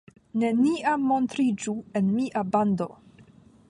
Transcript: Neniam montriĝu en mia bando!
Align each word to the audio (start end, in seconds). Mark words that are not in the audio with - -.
Neniam 0.43 1.03
montriĝu 1.11 1.77
en 2.01 2.11
mia 2.19 2.47
bando! 2.57 2.91